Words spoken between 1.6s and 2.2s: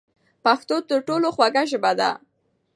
ژبه ده.